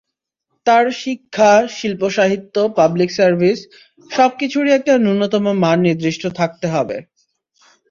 তার 0.65 0.85
শিক্ষা, 1.01 1.51
শিল্প-সাহিত্য, 1.77 2.55
পাবলিক 2.77 3.09
সার্ভিস—সবকিছুরই 3.17 4.75
একটা 4.77 4.93
ন্যূনতম 4.97 5.45
মান 5.63 5.77
নির্দিষ্ট 5.87 6.23
থাকতে 6.39 6.67
হবে। 6.67 6.97